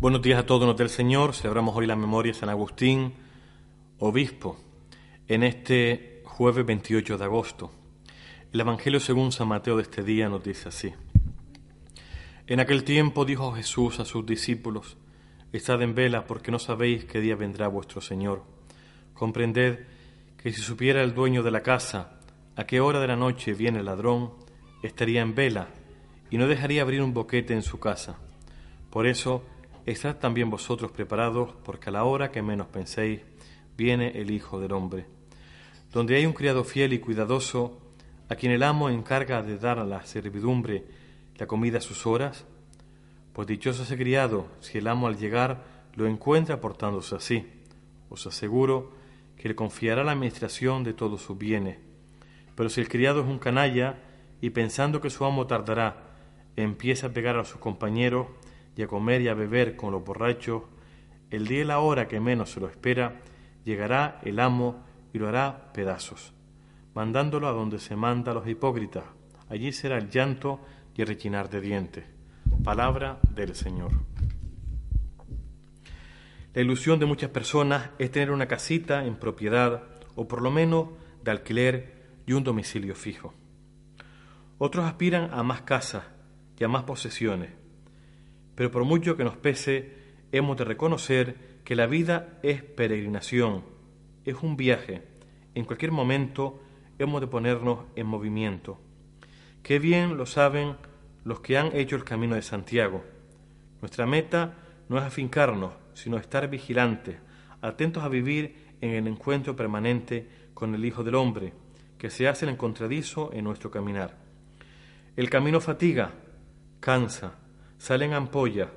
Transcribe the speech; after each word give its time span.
Buenos 0.00 0.22
días 0.22 0.38
a 0.38 0.46
todos 0.46 0.76
del 0.76 0.90
Señor. 0.90 1.34
Celebramos 1.34 1.74
hoy 1.74 1.84
la 1.84 1.96
memoria 1.96 2.32
de 2.32 2.38
San 2.38 2.50
Agustín, 2.50 3.14
obispo, 3.98 4.56
en 5.26 5.42
este 5.42 6.22
jueves 6.24 6.64
28 6.64 7.18
de 7.18 7.24
agosto. 7.24 7.72
El 8.52 8.60
Evangelio 8.60 9.00
según 9.00 9.32
San 9.32 9.48
Mateo 9.48 9.74
de 9.76 9.82
este 9.82 10.04
día 10.04 10.28
nos 10.28 10.44
dice 10.44 10.68
así. 10.68 10.94
En 12.46 12.60
aquel 12.60 12.84
tiempo 12.84 13.24
dijo 13.24 13.50
Jesús 13.54 13.98
a 13.98 14.04
sus 14.04 14.24
discípulos, 14.24 14.96
Estad 15.52 15.82
en 15.82 15.96
vela 15.96 16.28
porque 16.28 16.52
no 16.52 16.60
sabéis 16.60 17.04
qué 17.04 17.20
día 17.20 17.34
vendrá 17.34 17.66
vuestro 17.66 18.00
Señor. 18.00 18.44
Comprended 19.14 19.80
que 20.40 20.52
si 20.52 20.60
supiera 20.60 21.02
el 21.02 21.12
dueño 21.12 21.42
de 21.42 21.50
la 21.50 21.64
casa 21.64 22.20
a 22.54 22.66
qué 22.66 22.78
hora 22.78 23.00
de 23.00 23.08
la 23.08 23.16
noche 23.16 23.52
viene 23.52 23.80
el 23.80 23.86
ladrón, 23.86 24.30
estaría 24.80 25.22
en 25.22 25.34
vela 25.34 25.70
y 26.30 26.38
no 26.38 26.46
dejaría 26.46 26.82
abrir 26.82 27.02
un 27.02 27.14
boquete 27.14 27.52
en 27.52 27.62
su 27.62 27.80
casa. 27.80 28.20
Por 28.90 29.08
eso, 29.08 29.42
Estad 29.88 30.16
también 30.16 30.50
vosotros 30.50 30.92
preparados, 30.92 31.54
porque 31.64 31.88
a 31.88 31.92
la 31.92 32.04
hora 32.04 32.30
que 32.30 32.42
menos 32.42 32.66
penséis, 32.66 33.22
viene 33.74 34.20
el 34.20 34.30
Hijo 34.30 34.60
del 34.60 34.72
Hombre. 34.72 35.06
Donde 35.90 36.14
hay 36.14 36.26
un 36.26 36.34
criado 36.34 36.62
fiel 36.62 36.92
y 36.92 36.98
cuidadoso, 36.98 37.80
a 38.28 38.34
quien 38.34 38.52
el 38.52 38.64
amo 38.64 38.90
encarga 38.90 39.42
de 39.42 39.56
dar 39.56 39.78
a 39.78 39.86
la 39.86 40.04
servidumbre 40.04 40.84
la 41.38 41.46
comida 41.46 41.78
a 41.78 41.80
sus 41.80 42.06
horas, 42.06 42.44
pues 43.32 43.48
dichoso 43.48 43.84
ese 43.84 43.96
criado 43.96 44.48
si 44.60 44.76
el 44.76 44.88
amo 44.88 45.06
al 45.06 45.16
llegar 45.16 45.64
lo 45.94 46.06
encuentra 46.06 46.60
portándose 46.60 47.14
así. 47.14 47.46
Os 48.10 48.26
aseguro 48.26 48.92
que 49.38 49.48
le 49.48 49.54
confiará 49.54 50.04
la 50.04 50.12
administración 50.12 50.84
de 50.84 50.92
todos 50.92 51.22
sus 51.22 51.38
bienes. 51.38 51.78
Pero 52.54 52.68
si 52.68 52.82
el 52.82 52.90
criado 52.90 53.22
es 53.22 53.26
un 53.26 53.38
canalla 53.38 54.00
y 54.42 54.50
pensando 54.50 55.00
que 55.00 55.08
su 55.08 55.24
amo 55.24 55.46
tardará, 55.46 56.10
empieza 56.56 57.06
a 57.06 57.10
pegar 57.10 57.38
a 57.38 57.46
sus 57.46 57.58
compañeros, 57.58 58.26
y 58.78 58.82
a 58.84 58.86
comer 58.86 59.22
y 59.22 59.28
a 59.28 59.34
beber 59.34 59.74
con 59.74 59.90
los 59.90 60.04
borrachos, 60.04 60.62
el 61.30 61.48
día 61.48 61.62
y 61.62 61.64
la 61.64 61.80
hora 61.80 62.06
que 62.06 62.20
menos 62.20 62.52
se 62.52 62.60
lo 62.60 62.68
espera, 62.68 63.20
llegará 63.64 64.20
el 64.22 64.38
amo 64.38 64.84
y 65.12 65.18
lo 65.18 65.26
hará 65.26 65.72
pedazos, 65.72 66.32
mandándolo 66.94 67.48
a 67.48 67.52
donde 67.52 67.80
se 67.80 67.96
manda 67.96 68.30
a 68.30 68.36
los 68.36 68.46
hipócritas. 68.46 69.02
Allí 69.48 69.72
será 69.72 69.98
el 69.98 70.10
llanto 70.10 70.60
y 70.94 71.00
el 71.02 71.08
rechinar 71.08 71.50
de 71.50 71.60
dientes. 71.60 72.04
Palabra 72.62 73.18
del 73.34 73.56
Señor. 73.56 73.90
La 76.54 76.62
ilusión 76.62 77.00
de 77.00 77.06
muchas 77.06 77.30
personas 77.30 77.90
es 77.98 78.12
tener 78.12 78.30
una 78.30 78.46
casita 78.46 79.04
en 79.04 79.16
propiedad 79.16 79.82
o 80.14 80.28
por 80.28 80.40
lo 80.40 80.52
menos 80.52 80.90
de 81.24 81.32
alquiler 81.32 82.20
y 82.26 82.32
un 82.32 82.44
domicilio 82.44 82.94
fijo. 82.94 83.34
Otros 84.58 84.84
aspiran 84.84 85.34
a 85.34 85.42
más 85.42 85.62
casas 85.62 86.04
y 86.56 86.62
a 86.62 86.68
más 86.68 86.84
posesiones, 86.84 87.50
pero 88.58 88.72
por 88.72 88.82
mucho 88.82 89.16
que 89.16 89.22
nos 89.22 89.36
pese, 89.36 89.92
hemos 90.32 90.56
de 90.56 90.64
reconocer 90.64 91.36
que 91.62 91.76
la 91.76 91.86
vida 91.86 92.40
es 92.42 92.60
peregrinación, 92.60 93.62
es 94.24 94.34
un 94.42 94.56
viaje. 94.56 95.04
En 95.54 95.64
cualquier 95.64 95.92
momento 95.92 96.60
hemos 96.98 97.20
de 97.20 97.28
ponernos 97.28 97.84
en 97.94 98.08
movimiento. 98.08 98.80
Qué 99.62 99.78
bien 99.78 100.16
lo 100.16 100.26
saben 100.26 100.74
los 101.22 101.38
que 101.38 101.56
han 101.56 101.70
hecho 101.72 101.94
el 101.94 102.02
camino 102.02 102.34
de 102.34 102.42
Santiago. 102.42 103.04
Nuestra 103.80 104.06
meta 104.06 104.54
no 104.88 104.98
es 104.98 105.04
afincarnos, 105.04 105.74
sino 105.94 106.16
estar 106.16 106.50
vigilantes, 106.50 107.16
atentos 107.60 108.02
a 108.02 108.08
vivir 108.08 108.74
en 108.80 108.90
el 108.90 109.06
encuentro 109.06 109.54
permanente 109.54 110.26
con 110.52 110.74
el 110.74 110.84
Hijo 110.84 111.04
del 111.04 111.14
Hombre, 111.14 111.52
que 111.96 112.10
se 112.10 112.26
hace 112.26 112.44
el 112.44 112.54
encontradizo 112.54 113.30
en 113.32 113.44
nuestro 113.44 113.70
caminar. 113.70 114.16
El 115.14 115.30
camino 115.30 115.60
fatiga, 115.60 116.10
cansa, 116.80 117.34
salen 117.78 118.12
ampollas, 118.12 118.68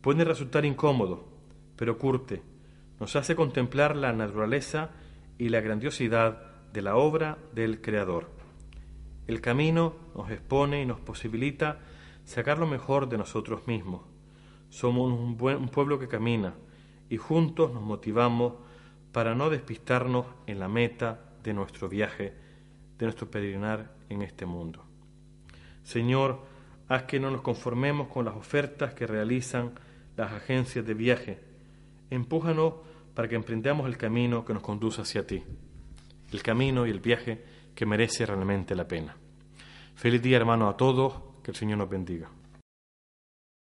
puede 0.00 0.24
resultar 0.24 0.64
incómodo, 0.64 1.24
pero 1.76 1.98
curte, 1.98 2.42
nos 3.00 3.16
hace 3.16 3.34
contemplar 3.34 3.96
la 3.96 4.12
naturaleza 4.12 4.90
y 5.38 5.48
la 5.48 5.60
grandiosidad 5.60 6.54
de 6.72 6.82
la 6.82 6.96
obra 6.96 7.38
del 7.54 7.80
Creador. 7.80 8.30
El 9.26 9.40
camino 9.40 9.94
nos 10.14 10.30
expone 10.30 10.82
y 10.82 10.86
nos 10.86 11.00
posibilita 11.00 11.80
sacar 12.24 12.58
lo 12.58 12.66
mejor 12.66 13.08
de 13.08 13.18
nosotros 13.18 13.66
mismos. 13.66 14.02
Somos 14.68 15.12
un, 15.12 15.36
buen, 15.36 15.56
un 15.56 15.68
pueblo 15.68 15.98
que 15.98 16.08
camina 16.08 16.54
y 17.08 17.16
juntos 17.16 17.72
nos 17.72 17.82
motivamos 17.82 18.54
para 19.12 19.34
no 19.34 19.50
despistarnos 19.50 20.26
en 20.46 20.58
la 20.58 20.68
meta 20.68 21.20
de 21.42 21.54
nuestro 21.54 21.88
viaje, 21.88 22.34
de 22.98 23.06
nuestro 23.06 23.30
peregrinar 23.30 23.94
en 24.08 24.22
este 24.22 24.46
mundo. 24.46 24.84
Señor, 25.84 26.40
haz 26.88 27.04
que 27.04 27.20
no 27.20 27.30
nos 27.30 27.42
conformemos 27.42 28.08
con 28.08 28.24
las 28.24 28.34
ofertas 28.34 28.94
que 28.94 29.06
realizan 29.06 29.72
las 30.16 30.32
agencias 30.32 30.86
de 30.86 30.94
viaje. 30.94 31.38
Empújanos 32.10 32.74
para 33.14 33.28
que 33.28 33.36
emprendamos 33.36 33.86
el 33.86 33.96
camino 33.96 34.44
que 34.44 34.54
nos 34.54 34.62
conduce 34.62 35.02
hacia 35.02 35.26
ti, 35.26 35.42
el 36.32 36.42
camino 36.42 36.86
y 36.86 36.90
el 36.90 37.00
viaje 37.00 37.42
que 37.74 37.86
merece 37.86 38.26
realmente 38.26 38.74
la 38.74 38.86
pena. 38.86 39.16
Feliz 39.94 40.22
día 40.22 40.36
hermano 40.36 40.68
a 40.68 40.76
todos, 40.76 41.14
que 41.42 41.50
el 41.50 41.56
Señor 41.56 41.78
nos 41.78 41.88
bendiga. 41.88 42.28